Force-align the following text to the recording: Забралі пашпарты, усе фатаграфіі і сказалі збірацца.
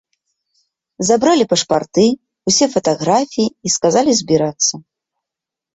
Забралі 1.09 1.45
пашпарты, 1.51 2.07
усе 2.53 2.65
фатаграфіі 2.75 3.47
і 3.69 3.77
сказалі 3.79 4.11
збірацца. 4.23 4.73